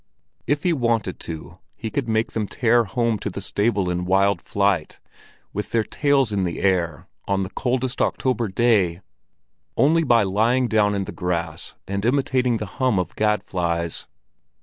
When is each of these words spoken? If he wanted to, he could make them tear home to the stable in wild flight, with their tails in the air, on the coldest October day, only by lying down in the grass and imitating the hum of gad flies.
If 0.47 0.63
he 0.63 0.73
wanted 0.73 1.19
to, 1.19 1.59
he 1.75 1.91
could 1.91 2.09
make 2.09 2.31
them 2.31 2.47
tear 2.47 2.85
home 2.85 3.19
to 3.19 3.29
the 3.29 3.39
stable 3.39 3.87
in 3.87 4.05
wild 4.05 4.41
flight, 4.41 4.99
with 5.53 5.69
their 5.69 5.83
tails 5.83 6.31
in 6.31 6.43
the 6.43 6.59
air, 6.63 7.07
on 7.27 7.43
the 7.43 7.51
coldest 7.51 8.01
October 8.01 8.47
day, 8.47 9.01
only 9.77 10.03
by 10.03 10.23
lying 10.23 10.67
down 10.67 10.95
in 10.95 11.03
the 11.03 11.11
grass 11.11 11.75
and 11.87 12.03
imitating 12.03 12.57
the 12.57 12.65
hum 12.81 12.97
of 12.97 13.15
gad 13.15 13.43
flies. 13.43 14.07